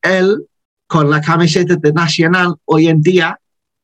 [0.01, 0.47] él
[0.87, 3.37] con la camiseta de Nacional hoy en día,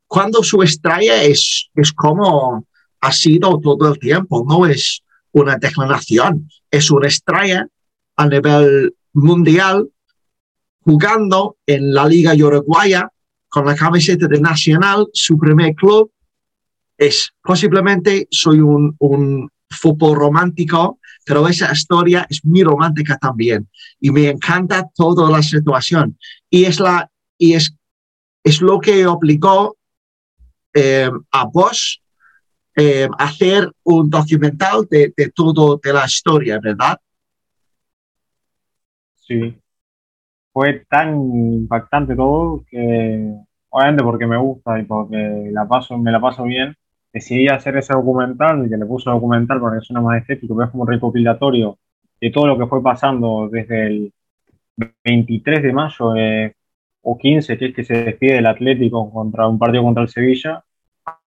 [0.07, 2.65] cuando su estrella es, es como
[3.01, 7.67] ha sido todo el tiempo, no es una declaración, es una estrella
[8.15, 9.89] a nivel mundial
[10.79, 13.09] jugando en la Liga Uruguaya
[13.49, 16.09] con la camiseta de Nacional, su primer club.
[16.97, 23.67] Es posiblemente soy un, un fútbol romántico pero esa historia es muy romántica también
[23.99, 26.17] y me encanta toda la situación.
[26.49, 27.75] Y es, la, y es,
[28.43, 29.77] es lo que obligó
[30.73, 32.01] eh, a vos
[32.75, 36.97] eh, hacer un documental de, de todo de la historia, ¿verdad?
[39.15, 39.55] Sí.
[40.51, 43.33] Fue tan impactante todo que,
[43.69, 46.75] obviamente porque me gusta y porque la paso, me la paso bien,
[47.13, 50.71] decidí hacer ese documental, que le puse documental porque es una más estético, pero es
[50.71, 51.77] como recopilatorio
[52.19, 54.13] de todo lo que fue pasando desde el
[55.03, 56.55] 23 de mayo eh,
[57.01, 60.63] o 15, que es que se despide el Atlético contra un partido contra el Sevilla,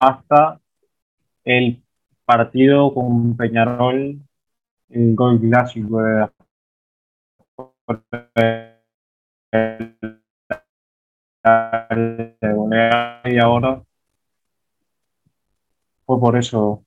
[0.01, 0.61] hasta
[1.45, 1.83] el
[2.25, 4.19] partido con Peñarol,
[4.91, 6.29] el gol clásico de
[13.25, 13.86] y ahora
[16.07, 16.85] fue por eso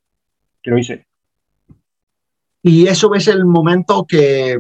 [0.64, 1.06] que lo hice.
[2.64, 4.60] Y eso es el momento que,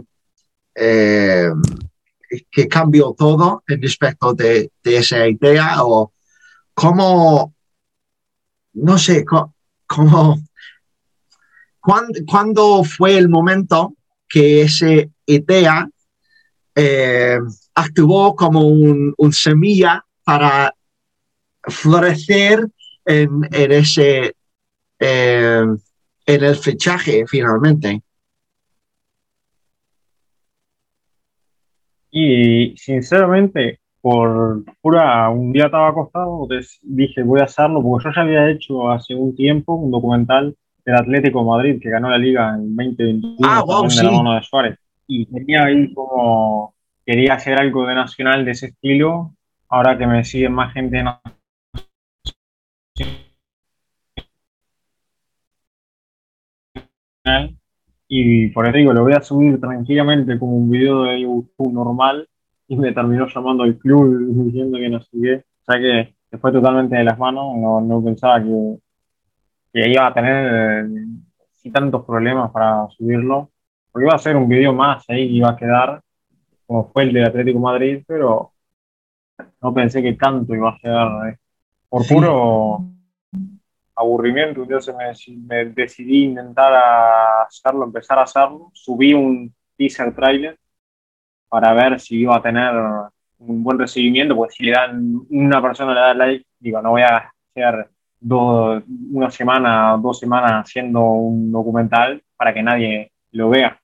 [0.76, 1.50] eh,
[2.52, 6.14] que cambió todo en respecto de, de esa idea o
[6.74, 7.54] cómo,
[8.74, 10.40] no sé, cómo,
[12.26, 13.96] cuándo, fue el momento
[14.28, 14.88] que esa
[15.26, 15.90] idea
[16.76, 17.40] eh,
[17.74, 20.74] actuó como un, semilla para
[21.64, 22.66] florecer
[23.04, 24.36] en, en ese
[25.00, 25.66] eh,
[26.26, 28.02] en el fichaje finalmente.
[32.12, 36.48] Y sinceramente, por pura, un día estaba acostado,
[36.82, 40.96] dije voy a hacerlo, porque yo ya había hecho hace un tiempo un documental del
[40.96, 44.80] Atlético Madrid que ganó la liga en 2021 ah, de la mano de Suárez.
[45.08, 46.74] Y tenía ahí como,
[47.06, 49.34] quería hacer algo de nacional de ese estilo,
[49.68, 51.04] ahora que me sigue más gente
[58.08, 62.28] y por eso digo, lo voy a subir tranquilamente como un video de YouTube normal
[62.68, 65.46] y me terminó llamando al club diciendo que no sigue.
[65.62, 68.78] O sea que, fue totalmente de las manos, no, no pensaba que,
[69.74, 70.88] que, iba a tener
[71.56, 73.50] si tantos problemas para subirlo,
[73.92, 76.02] porque iba a ser un video más ahí que iba a quedar,
[76.68, 78.54] como fue el de Atlético Madrid, pero
[79.62, 81.30] no pensé que tanto iba a quedar.
[81.30, 81.38] Eh.
[81.90, 82.86] Por puro
[84.00, 86.74] aburrimiento, entonces me, me decidí intentar
[87.46, 88.72] hacerlo, empezar a hacerlo.
[88.74, 90.58] Subí un teaser trailer
[91.50, 92.74] para ver si iba a tener
[93.40, 97.02] un buen recibimiento, porque si le dan, una persona le da like, digo, no voy
[97.02, 103.80] a hacer dos, una semana, dos semanas haciendo un documental para que nadie lo vea.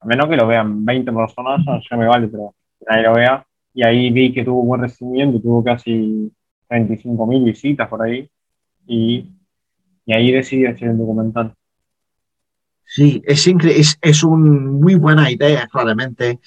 [0.00, 3.46] A menos que lo vean 20 personas, ya me vale, pero que nadie lo vea.
[3.72, 6.30] Y ahí vi que tuvo buen recibimiento, tuvo casi
[6.68, 8.28] 35.000 visitas por ahí.
[8.86, 9.26] Y
[10.06, 11.54] y ahí decidí hacer el documental.
[12.84, 16.38] Sí, es, es, es una muy buena idea, claramente.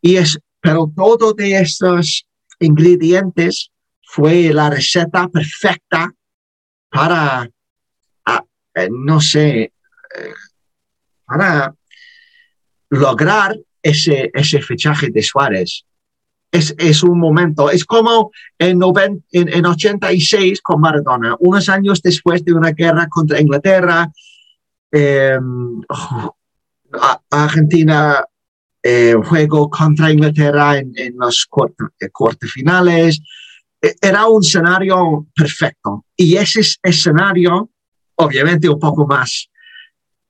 [0.00, 2.26] Y es, pero todo de estos
[2.60, 3.70] ingredientes
[4.02, 6.12] fue la receta perfecta
[6.88, 7.50] para,
[8.74, 9.72] eh, no sé, eh,
[11.24, 11.74] para
[12.90, 15.84] lograr ese, ese fichaje de Suárez
[16.54, 17.70] es, un momento.
[17.70, 18.80] Es como en,
[19.32, 24.10] en, 86 con Maradona, unos años después de una guerra contra Inglaterra,
[24.92, 25.80] em,
[27.30, 28.24] Argentina
[28.82, 33.20] eh, juego contra Inglaterra en, los cortes finales.
[33.82, 36.04] E, era un escenario perfecto.
[36.16, 37.70] Y ese escenario,
[38.14, 39.48] obviamente un poco más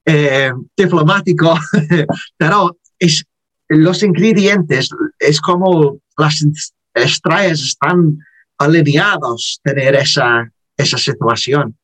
[0.06, 1.54] eh, diplomático,
[2.38, 3.24] pero es,
[3.68, 6.46] los ingredientes es como las
[6.94, 8.18] estrellas están
[8.58, 11.76] alineados tener esa, esa situación.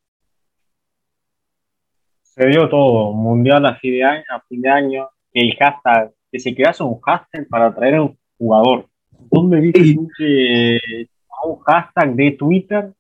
[2.23, 6.39] Se dio todo, mundial a fin de año, a fin de año el hashtag, que
[6.39, 8.87] se crease un hashtag para traer a un jugador.
[9.31, 11.09] ¿Dónde viste tú que
[11.45, 12.93] un hashtag de Twitter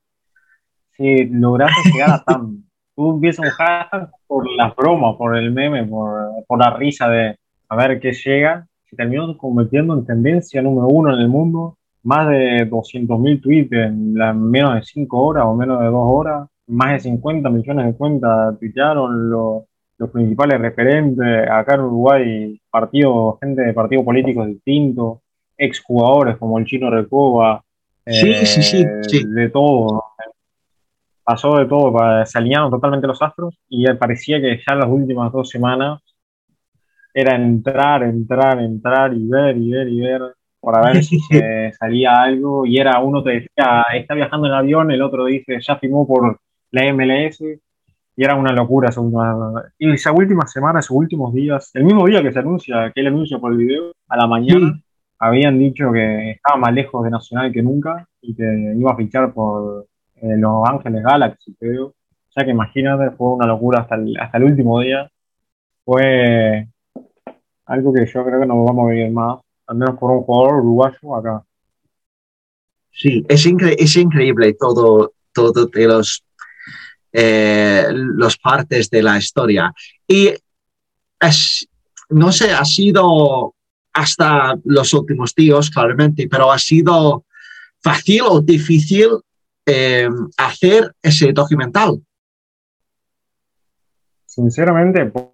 [0.96, 2.64] se lograste llegar a tan?
[2.94, 7.36] Tú empiezas un hashtag por las bromas, por el meme, por, por la risa de
[7.68, 11.76] a ver qué llega se terminó convirtiendo en tendencia número uno en el mundo.
[12.02, 14.14] Más de 200.000 tweets en
[14.50, 16.48] menos de 5 horas o menos de 2 horas.
[16.66, 19.64] Más de 50 millones de cuentas tuitearon los,
[19.98, 21.48] los principales referentes.
[21.48, 25.18] Acá en Uruguay, partido, gente de partidos políticos distintos,
[25.56, 27.62] exjugadores como el chino Recoba.
[28.06, 30.02] Sí, sí, sí, eh, De todo.
[31.22, 35.30] Pasó de todo, se alinearon totalmente los astros y parecía que ya en las últimas
[35.30, 36.00] dos semanas
[37.12, 40.22] era entrar, entrar, entrar y ver y ver y ver
[40.60, 44.90] para ver si se salía algo y era uno te decía, está viajando en avión,
[44.90, 46.38] el otro dice, ya firmó por
[46.70, 51.70] la MLS y era una locura esa última, y esa última semana, esos últimos días,
[51.74, 54.80] el mismo día que se anuncia, que él anuncia por el video, a la mañana
[55.20, 59.32] habían dicho que estaba más lejos de Nacional que nunca y que iba a fichar
[59.32, 61.86] por en Los Ángeles Galaxy, creo.
[61.86, 65.10] O sea que imagínate, fue una locura hasta el, hasta el último día.
[65.84, 66.68] Fue
[67.70, 70.56] algo que yo creo que no vamos a vivir más, al menos por un jugador
[70.56, 71.44] uruguayo acá.
[72.90, 76.24] Sí, es, es increíble todo, todo de los,
[77.12, 79.72] eh, los partes de la historia.
[80.06, 80.34] Y
[81.20, 81.68] es,
[82.08, 83.54] no sé, ha sido
[83.92, 87.24] hasta los últimos días, claramente, pero ha sido
[87.80, 89.10] fácil o difícil
[89.64, 92.04] eh, hacer ese documental.
[94.26, 95.30] Sinceramente, por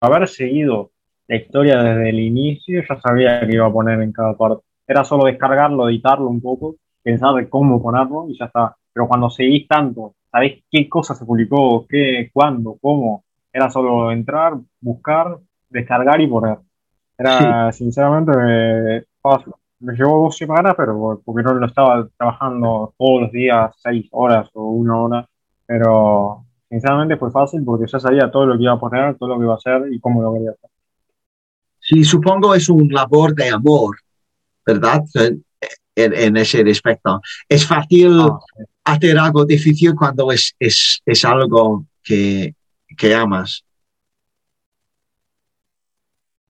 [0.00, 0.90] haber seguido
[1.26, 4.64] la historia desde el inicio, ya sabía que iba a poner en cada parte.
[4.86, 8.74] Era solo descargarlo, editarlo un poco, pensar de cómo ponerlo y ya está.
[8.92, 13.24] Pero cuando seguís tanto, sabés qué cosa se publicó, qué, cuándo, cómo.
[13.52, 16.58] Era solo entrar, buscar, descargar y poner.
[17.16, 19.52] Era sinceramente fácil.
[19.80, 24.48] Me llevó dos semanas, pero porque no lo estaba trabajando todos los días, seis horas
[24.54, 25.28] o una hora.
[25.66, 29.38] Pero sinceramente fue fácil porque ya sabía todo lo que iba a poner, todo lo
[29.38, 30.70] que iba a hacer y cómo lo quería hacer.
[31.80, 33.96] Sí, supongo es un labor de amor,
[34.66, 35.02] ¿verdad?
[35.94, 37.20] En, ese respecto.
[37.48, 38.38] Es fácil ah,
[38.84, 42.54] hacer algo difícil cuando es, es, es algo que,
[42.96, 43.64] que amas.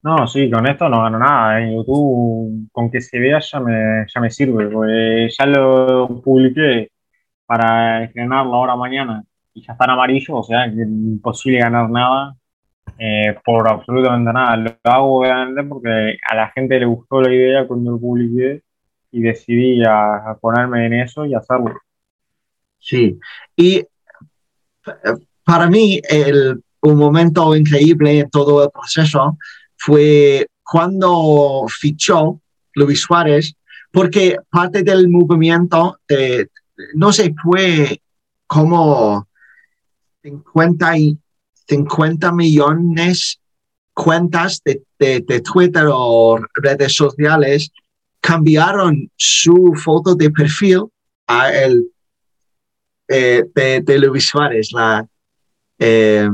[0.01, 1.61] No, sí, con esto no gano nada.
[1.61, 6.91] En YouTube, con que se vea ya me, ya me sirve, porque ya lo publiqué
[7.45, 9.23] para estrenarlo ahora mañana
[9.59, 12.35] y ya está en amarillo, o sea, que es imposible ganar nada
[12.97, 14.57] eh, por absolutamente nada.
[14.57, 18.61] Lo hago obviamente porque a la gente le gustó la idea cuando lo publiqué
[19.11, 21.75] y decidí a, ponerme en eso y hacerlo.
[22.79, 23.19] Sí,
[23.55, 23.83] y
[25.43, 29.37] para mí el, un momento increíble en todo el proceso
[29.75, 32.39] fue cuando fichó
[32.75, 33.55] Luis Suárez,
[33.91, 36.47] porque parte del movimiento, de,
[36.93, 37.99] no sé, fue
[38.49, 39.28] como
[40.23, 41.17] 50, y,
[41.67, 43.39] 50 millones
[43.93, 47.69] cuentas de, de, Twitter o redes sociales
[48.21, 50.85] cambiaron su foto de perfil
[51.27, 51.91] a el
[53.07, 55.05] eh, de, Luis Suárez, la,
[55.79, 56.29] eh,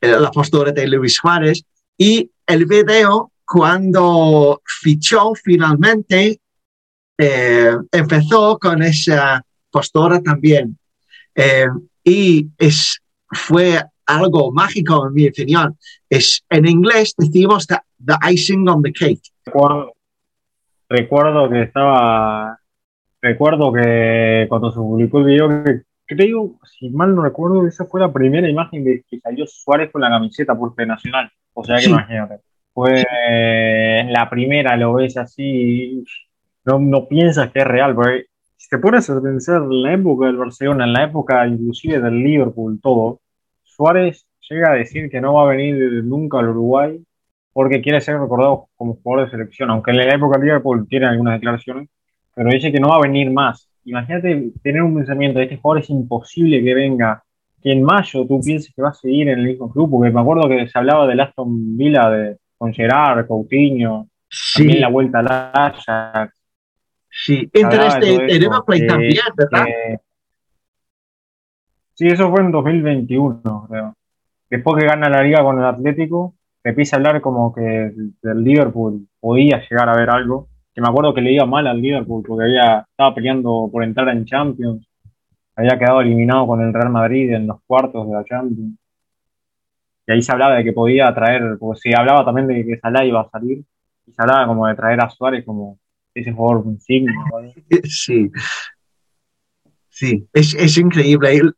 [0.00, 1.62] la postura de Luis Suárez,
[1.96, 6.40] y el video, cuando fichó finalmente,
[7.16, 10.76] eh, empezó con esa postura también.
[12.08, 15.76] Y es, fue algo mágico, en mi opinión.
[16.08, 17.76] Es, en inglés decimos the,
[18.30, 19.20] icing on the cake.
[19.44, 19.92] Recuerdo,
[20.88, 22.58] recuerdo que estaba,
[23.20, 25.48] recuerdo que cuando se publicó el video,
[26.06, 30.00] creo, si mal no recuerdo, esa fue la primera imagen de que salió Suárez con
[30.00, 31.30] la camiseta por Nacional.
[31.52, 32.40] O sea que imagínate.
[32.72, 33.04] Fue
[34.08, 36.04] la primera, lo ves así,
[36.64, 38.26] no, no piensas que es real, porque
[38.68, 42.78] si te pones a pensar la época del Barcelona, en la época inclusive del Liverpool,
[42.82, 43.20] todo,
[43.62, 47.02] Suárez llega a decir que no va a venir nunca al Uruguay
[47.54, 51.06] porque quiere ser recordado como jugador de selección, aunque en la época del Liverpool tiene
[51.06, 51.88] algunas declaraciones,
[52.34, 53.70] pero dice que no va a venir más.
[53.86, 57.22] Imagínate tener un pensamiento de este jugador es imposible que venga
[57.62, 60.20] que en mayo tú pienses que va a seguir en el mismo club, porque me
[60.20, 64.08] acuerdo que se hablaba del Aston Villa de, con Gerard, Coutinho,
[64.54, 66.37] también la vuelta al Ajax.
[67.24, 69.66] Sí, interés de, de Play también, ¿verdad?
[71.94, 73.94] sí, eso fue en 2021, creo.
[74.48, 78.44] Después que gana la liga con el Atlético, se empieza a hablar como que del
[78.44, 80.48] Liverpool podía llegar a ver algo.
[80.72, 84.08] Que me acuerdo que le iba mal al Liverpool porque había, estaba peleando por entrar
[84.10, 84.88] en Champions
[85.58, 88.78] había quedado eliminado con el Real Madrid en los cuartos de la Champions.
[90.06, 93.04] Y ahí se hablaba de que podía traer, porque se hablaba también de que Salah
[93.04, 93.64] iba a salir,
[94.06, 95.80] y se hablaba como de traer a Suárez como
[96.22, 97.88] ese.
[97.88, 98.30] Sí,
[99.88, 101.36] sí, es, es increíble.
[101.36, 101.54] El,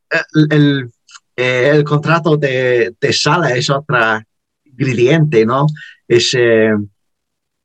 [0.50, 0.92] el,
[1.36, 4.24] eh, el, contrato de, de Sala es otra
[4.64, 5.66] ingrediente, ¿no?
[6.06, 6.72] Es, eh,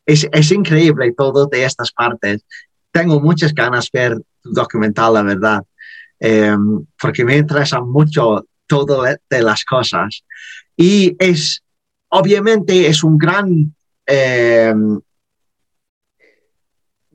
[0.06, 2.46] es, es increíble todo de estas partes.
[2.92, 5.64] Tengo muchas ganas de ver tu documental, la verdad.
[6.20, 10.24] Em, porque me interesa mucho todo de las cosas.
[10.78, 11.64] Y es,
[12.10, 13.76] obviamente, es un gran,
[14.06, 15.00] em,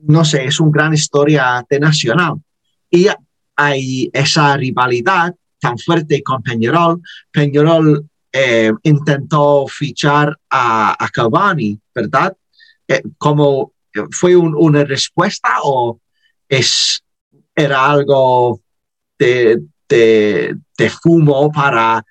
[0.03, 2.35] no sé, es una gran historia de Nacional.
[2.89, 3.07] Y
[3.55, 7.01] hay esa rivalidad tan fuerte con Peñarol.
[7.31, 12.35] Peñarol em, intentó fichar a, a Cavani, ¿verdad?
[12.87, 13.73] Eh, como
[14.11, 15.99] fue una respuesta o
[16.47, 17.03] es,
[17.55, 18.61] era algo
[19.17, 19.61] de,
[21.01, 22.03] fumo para,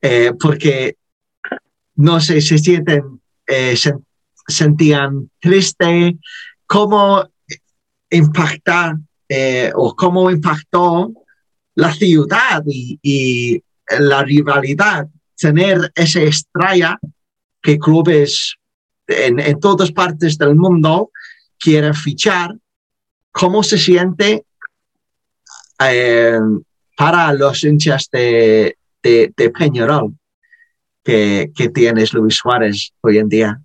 [0.00, 0.96] eh, porque
[1.96, 3.94] no sé, se sienten, eh, se,
[4.46, 6.18] sentían triste,
[6.70, 7.28] cómo
[8.10, 8.94] impactar
[9.28, 11.12] eh, o cómo impactó
[11.74, 13.60] la ciudad y,
[13.98, 16.96] la rivalidad, tener esa estrella
[17.60, 18.54] que clubes
[19.08, 21.10] en, todas partes del mundo
[21.58, 22.54] quieren fichar,
[23.32, 24.44] cómo se siente
[25.84, 26.38] eh,
[26.96, 30.14] para los hinchas de, de, Peñarol
[31.02, 33.60] que, que tienes Luis Suárez hoy en día.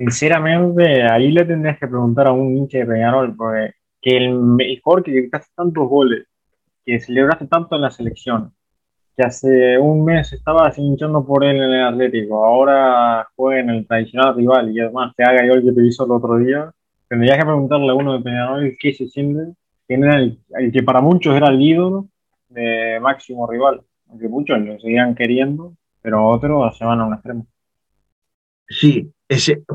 [0.00, 5.02] Sinceramente, ahí le tendrías que preguntar a un hincha de Peñarol, porque que el mejor
[5.02, 6.26] que hace tantos goles,
[6.86, 8.50] que celebraste tanto en la selección,
[9.14, 13.86] que hace un mes estaba hinchando por él en el Atlético, ahora juega en el
[13.86, 16.72] tradicional rival y además te haga gol que te hizo el otro día,
[17.06, 19.52] tendrías que preguntarle a uno de Peñarol qué se siente,
[19.86, 20.18] quién era
[20.72, 22.06] que para muchos era el ídolo
[22.48, 27.46] de máximo rival, aunque muchos lo seguían queriendo, pero otros se van a un extremo.
[28.66, 29.12] Sí,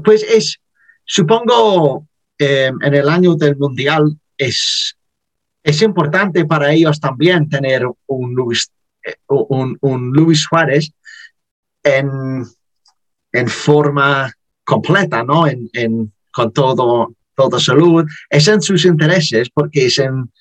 [0.03, 0.59] pues es,
[1.05, 4.95] supongo, eh, en el año del Mundial es,
[5.63, 8.69] es importante para ellos también tener un Luis,
[9.05, 10.91] eh, un, un Luis Suárez
[11.83, 12.43] en,
[13.31, 14.31] en, forma
[14.63, 15.47] completa, ¿no?
[15.47, 18.05] En, en, con todo, toda salud.
[18.29, 20.31] Es en sus intereses porque es en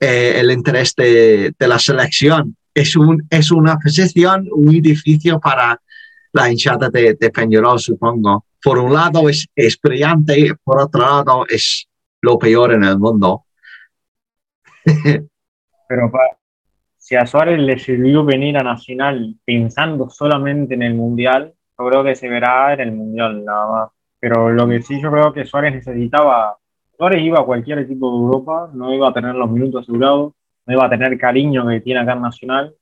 [0.00, 2.56] eh, el interés de, la selección.
[2.74, 5.80] Es, un, es una posición muy difícil para
[6.32, 8.46] la hinchada de, de Peñarol, supongo.
[8.62, 11.88] Por un lado es, es brillante, por otro lado es
[12.20, 13.44] lo peor en el mundo.
[15.88, 16.10] Pero
[16.96, 22.04] si a Suárez le sirvió venir a Nacional pensando solamente en el Mundial, yo creo
[22.04, 23.90] que se verá en el Mundial nada más.
[24.18, 26.56] Pero lo que sí yo creo que Suárez necesitaba,
[26.96, 30.32] Suárez iba a cualquier equipo de Europa, no iba a tener los minutos asegurados,
[30.64, 32.74] no iba a tener cariño que tiene acá en Nacional,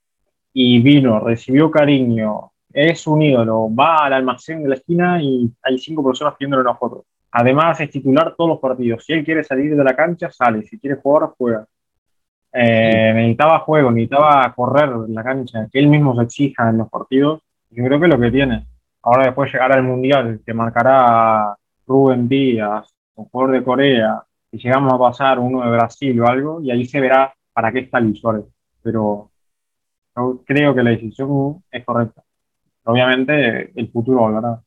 [0.53, 5.79] y vino, recibió cariño, es un ídolo, va al almacén de la esquina y hay
[5.79, 7.05] cinco personas pidiéndole una foto.
[7.33, 9.05] Además, es titular todos los partidos.
[9.05, 10.63] Si él quiere salir de la cancha, sale.
[10.65, 11.67] Si quiere jugar, juega.
[12.53, 16.91] Eh, necesitaba juego, necesitaba correr en la cancha, que él mismo se exija en los
[16.91, 17.43] partidos.
[17.71, 18.67] Yo creo que es lo que tiene.
[19.03, 21.57] Ahora, después llegar al Mundial, te marcará
[21.87, 26.61] Rubén Díaz, un jugador de Corea, y llegamos a pasar uno de Brasil o algo,
[26.61, 28.45] y ahí se verá para qué está Luis Suárez.
[28.83, 29.31] Pero
[30.17, 32.23] yo creo que la decisión es correcta
[32.85, 34.61] obviamente el futuro volverá.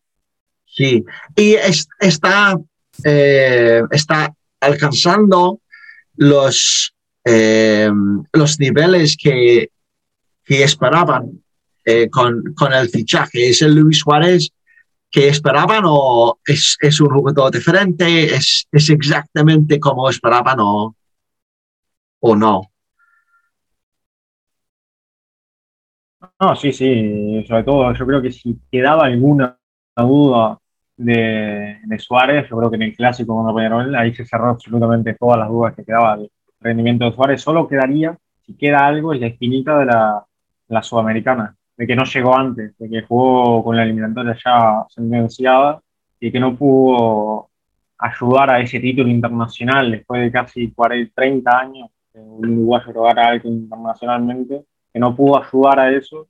[0.66, 1.04] Sí,
[1.36, 1.56] y
[2.00, 2.58] está,
[3.04, 5.60] eh, está alcanzando
[6.16, 6.94] los,
[7.24, 7.92] eh,
[8.32, 9.70] los niveles que,
[10.44, 11.44] que esperaban
[11.86, 13.50] eh, con, con, el fichaje.
[13.50, 14.50] ¿Es el Luis Suárez
[15.12, 18.36] que esperaban o es, es un jugador diferente?
[18.36, 20.96] ¿Es, ¿Es, exactamente como esperaban o,
[22.20, 22.73] o no?
[26.44, 29.58] No, sí, sí, sobre todo yo creo que si quedaba alguna
[29.96, 30.60] duda
[30.98, 35.40] de, Suárez, yo creo que en el clásico contra Peñarol ahí se cerró absolutamente todas
[35.40, 36.30] las dudas que quedaba del
[36.60, 37.42] rendimiento de Suárez.
[37.42, 40.26] Solo quedaría, si queda algo, es la espinita de la,
[40.68, 45.82] la sudamericana, de que no llegó antes, de que jugó con la eliminatoria ya sentenciada
[46.20, 47.48] y que no pudo
[48.00, 53.48] ayudar a ese título internacional después de casi 40, 30 años un uruguayo lograra algo
[53.48, 56.28] internacionalmente que no pudo ayudar a eso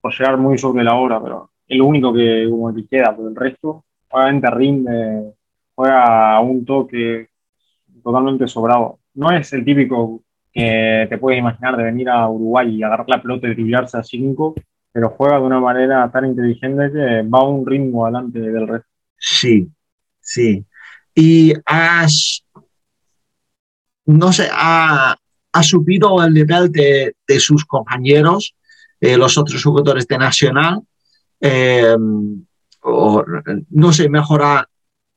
[0.00, 3.28] por llegar muy sobre la hora, pero es lo único que, como que queda, pero
[3.28, 5.34] el resto obviamente rinde,
[5.74, 7.28] juega a un toque
[8.02, 8.98] totalmente sobrado.
[9.14, 10.22] No es el típico
[10.52, 14.02] que te puedes imaginar de venir a Uruguay y agarrar la pelota y driblarse a
[14.02, 14.54] cinco,
[14.92, 18.88] pero juega de una manera tan inteligente que va a un ritmo adelante del resto.
[19.16, 19.68] Sí,
[20.20, 20.64] sí.
[21.14, 22.44] Y has,
[24.06, 25.16] no sé, ha,
[25.52, 28.54] ha subido el nivel de, de sus compañeros,
[29.00, 30.80] eh, los otros jugadores de Nacional,
[31.40, 31.96] eh,
[32.82, 33.24] o,
[33.70, 34.68] no sé, mejora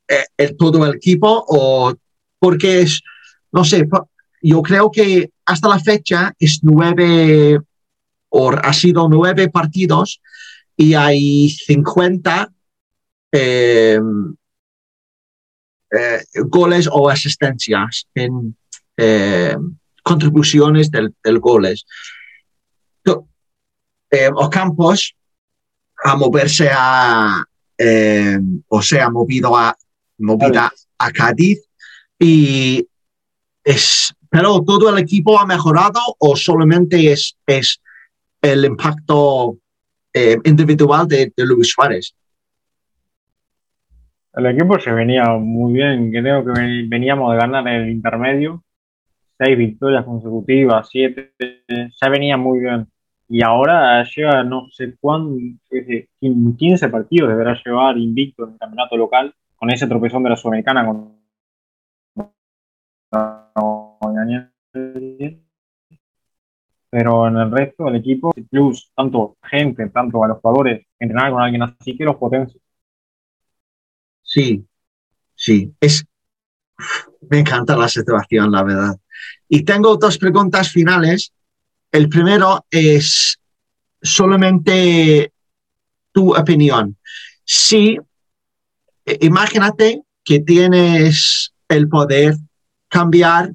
[0.07, 1.93] eh, el, todo el equipo, o
[2.39, 3.01] porque es,
[3.51, 3.88] no sé,
[4.41, 7.59] yo creo que hasta la fecha es nueve,
[8.29, 10.21] o ha sido nueve partidos
[10.77, 12.51] y hay 50
[16.45, 18.55] goles o asistencias en,
[20.03, 21.86] contribuciones del goles.
[24.14, 25.16] Eh, Ocampos
[26.03, 27.43] a moverse a,
[27.76, 28.38] eh,
[28.68, 29.76] o sea, movido a,
[30.20, 31.68] movida a Cádiz
[32.20, 32.88] y
[33.64, 37.82] es, pero todo el equipo ha mejorado o solamente es, es
[38.39, 39.57] el impacto
[40.14, 42.14] eh, individual de, de, Luis Suárez.
[44.36, 46.51] El equipo se venía muy bien, creo que
[46.88, 48.64] veníamos de ganar el intermedio
[49.38, 51.34] seis victorias consecutivas, siete,
[51.68, 52.88] ya venía muy bien.
[53.34, 55.43] Y ahora lleva no sé cuánto,
[56.21, 60.86] 15 partidos deberá llevar invicto en el campeonato local, con ese tropezón de la Sudamericana
[60.86, 61.17] con
[66.91, 71.41] pero en el resto del equipo, plus tanto gente, tanto a los jugadores, entrenar con
[71.41, 72.61] alguien así que los potencia.
[74.21, 74.63] Sí,
[75.34, 76.05] sí, es,
[77.31, 78.95] me encanta la situación, la verdad.
[79.49, 81.34] Y tengo dos preguntas finales.
[81.94, 83.39] El primero es
[84.02, 85.32] solamente
[86.12, 86.98] tu opinión.
[87.46, 88.00] Si,
[89.22, 92.34] imagínate que tienes el poder
[92.88, 93.54] cambiar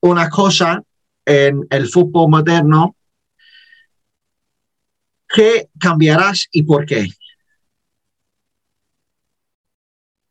[0.00, 0.82] una cosa
[1.24, 2.96] en el fútbol moderno,
[5.26, 7.06] ¿qué cambiarás y por qué?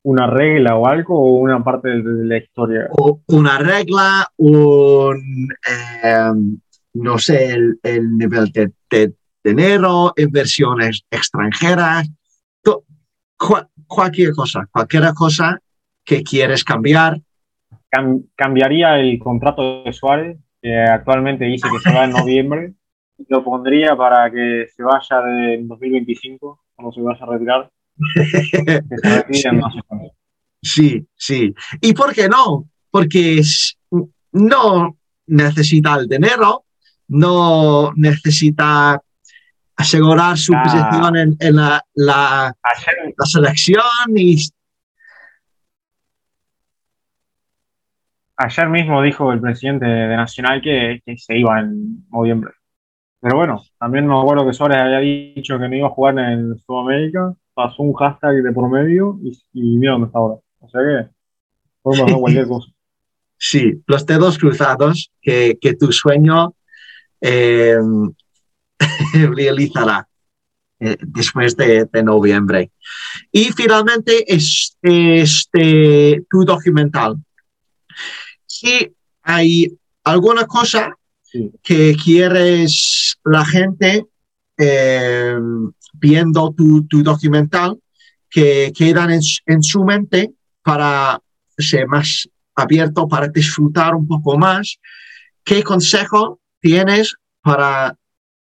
[0.03, 2.89] ¿Una regla o algo o una parte de la historia?
[3.25, 5.49] una regla, un,
[6.03, 6.60] em,
[6.93, 9.13] no sé, el, nivel de,
[9.43, 12.09] dinero, inversiones extranjeras,
[13.87, 15.59] cualquier cosa, cualquier cosa
[16.03, 17.19] que quieres cambiar.
[18.35, 22.73] cambiaría el contrato de Suárez que actualmente dice que se va en noviembre,
[23.27, 27.69] lo pondría para que se vaya en 2025, cuando se vaya a retirar.
[30.61, 31.53] sí, sí.
[31.81, 32.69] ¿Y por qué no?
[32.89, 33.41] Porque
[34.33, 36.65] no necesita el dinero,
[37.11, 39.01] no necesita
[39.75, 40.63] asegurar su ah.
[40.63, 42.55] posición en, la, la,
[43.17, 43.83] la, selección
[44.15, 44.37] y
[48.37, 52.53] ayer mismo dijo el presidente de Nacional que, se iba en noviembre.
[53.19, 56.57] Pero bueno, también me acuerdo que Suárez había dicho que no iba a jugar en
[56.59, 60.35] Sudamérica, pasó un hashtag de por medio y, y mira dónde está ahora.
[60.59, 61.09] O sea que
[61.81, 62.71] podemos hacer cualquier cosa.
[63.37, 66.53] Sí, los dedos cruzados, que, que tu sueño
[67.21, 67.77] eh,
[69.13, 70.07] realizará
[70.79, 72.71] eh, después de, de, noviembre.
[73.31, 77.17] Y finalmente, este, tu documental
[78.51, 78.93] si
[79.23, 80.93] hay alguna cosa
[81.63, 84.05] que quieres la gente
[84.57, 85.37] eh,
[85.93, 87.79] viendo tu, documental
[88.29, 91.21] que quedan en, su mente para
[91.57, 94.77] ser más abierto, para disfrutar un poco más.
[95.43, 97.95] ¿Qué consejo tienes para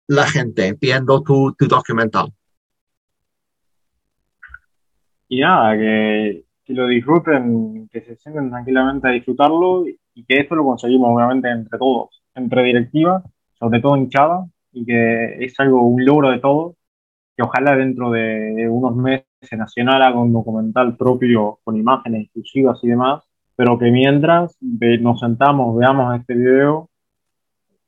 [0.07, 2.27] la gente viendo tu, tu documental?
[5.27, 10.55] Y nada, que, que, lo disfruten, que se sienten tranquilamente a disfrutarlo y que esto
[10.55, 16.03] lo conseguimos obviamente entre todos, entre directiva, sobre todo hinchada, y que es algo, un
[16.03, 16.75] logro de todos,
[17.37, 19.25] que ojalá dentro de unos meses
[19.57, 23.23] Nacional haga un documental propio con imágenes exclusivas y demás,
[23.55, 26.88] pero que mientras nos sentamos, veamos este video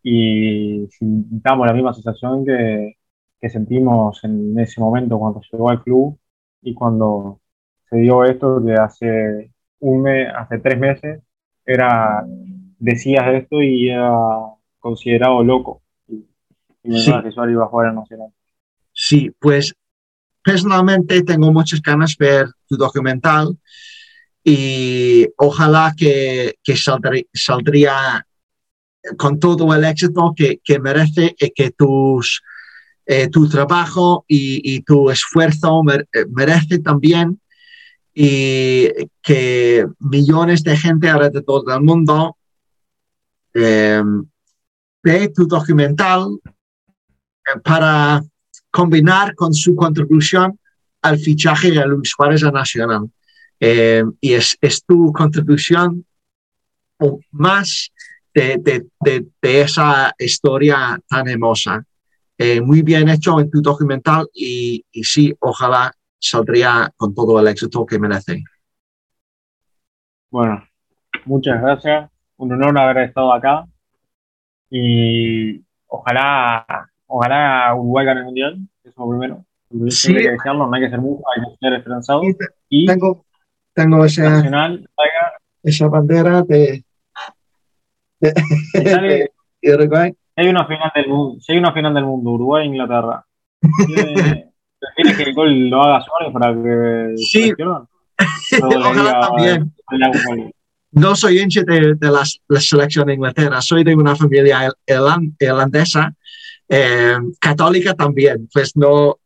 [0.04, 2.98] y sintamos la misma sensación que,
[3.40, 6.18] que sentimos en ese momento cuando llegó al club
[6.62, 7.40] y cuando
[7.90, 11.22] se dio esto que hace un mes, hace tres meses
[11.66, 12.24] era,
[12.80, 14.12] decías esto y era
[14.80, 15.82] considerado loco.
[16.08, 16.26] Y,
[16.84, 17.12] me sí.
[17.24, 18.30] que Suárez iba a jugar en Nacional.
[18.94, 19.74] Sí, pues
[20.44, 23.58] personalmente tengo muchas ganas de ver tu documental
[24.44, 28.26] y ojalá que, que saldría,
[29.18, 32.42] con todo el éxito que, que merece y que tus,
[33.06, 35.82] eh, tu trabajo y, y tu esfuerzo
[36.30, 37.40] merece también
[38.14, 38.90] y
[39.22, 42.38] que millones de gente alrededor del mundo
[43.54, 44.04] eh,
[45.04, 48.22] ve tu documental eh, para
[48.70, 50.60] combinar con su contribución
[51.02, 53.10] al fichaje de Luis Suárez a Nacional.
[53.60, 56.06] Eh, y es, es, tu contribución
[57.32, 57.92] más
[58.34, 58.58] de,
[59.00, 61.84] de, de, esa historia tan hermosa.
[62.64, 67.86] muy bien hecho en tu documental y, y sí, ojalá saldría con todo el éxito
[67.86, 68.44] que merece.
[70.30, 70.64] Bueno,
[71.26, 72.10] muchas gracias.
[72.38, 73.66] Un honor haber estado acá.
[74.70, 76.66] Y ojalá,
[77.06, 78.60] ojalá Uruguay gane el mundial.
[78.84, 79.46] Eso es lo primero.
[79.90, 80.16] Sí.
[80.16, 82.22] Hay que desearlo, no hay que ser mucho, hay que ser esperanzado.
[82.70, 83.26] Y tengo,
[83.74, 84.90] tengo esa, nacional,
[85.64, 86.84] esa bandera de,
[88.22, 89.32] de,
[89.64, 90.14] Uruguay.
[90.36, 93.24] Hay una final del mundo, si hay una final del mundo, Uruguay e Inglaterra.
[94.96, 97.52] ¿Tienes que el gol lo haga Suárez para que sí.
[98.64, 99.74] Ojalá también.
[100.94, 104.70] No soy hincha de, la, selección de Inglaterra, soy de una familia
[105.40, 106.14] irlandesa,
[106.68, 109.20] eh, católica también, pues no,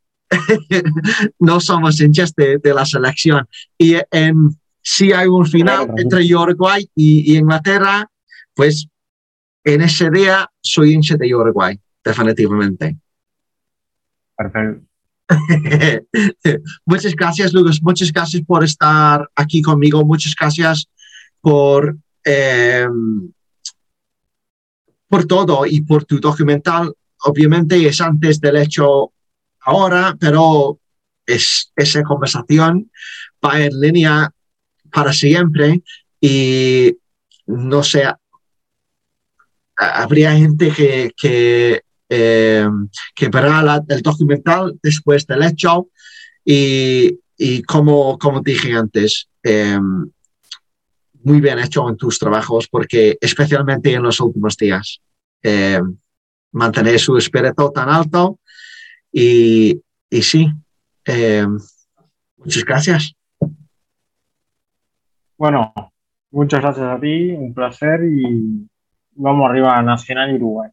[1.39, 3.47] no somos hinchas de, la selección.
[3.77, 4.49] Y en,
[4.81, 8.07] si hay un final entre Uruguay y, Inglaterra,
[8.55, 8.87] pues
[9.63, 12.97] en ese día soy hincha de Uruguay, definitivamente.
[14.37, 14.85] Perfecto.
[16.85, 17.81] muchas gracias, Lucas.
[17.81, 20.05] Muchas gracias por estar aquí conmigo.
[20.05, 20.87] Muchas gracias
[21.41, 22.87] por, eh,
[25.07, 26.93] por todo y por tu documental.
[27.23, 29.13] Obviamente es antes del hecho
[29.61, 30.79] ahora, pero
[31.25, 32.91] es, esa conversación
[33.43, 34.31] va en línea
[34.91, 35.81] para siempre
[36.21, 36.95] y
[37.47, 38.03] no sé,
[39.75, 42.67] habría gente que, que, eh,
[43.15, 45.89] que verá el documental después del hecho
[46.43, 49.79] y, y como, como dije antes, eh,
[51.23, 55.01] muy bien hecho en tus trabajos porque especialmente en los últimos días,
[55.43, 55.81] eh,
[56.51, 58.39] mantener su espíritu tan alto
[59.11, 60.47] y, y sí,
[62.37, 63.15] muchas gracias.
[65.37, 65.73] Bueno,
[66.31, 68.67] muchas gracias a ti, un placer y
[69.15, 70.69] vamos arriba a Nacional y Uruguay.